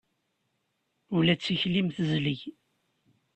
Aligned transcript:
Ula 1.15 1.33
d 1.35 1.39
tikli-m 1.43 1.87
tezleg. 1.95 2.39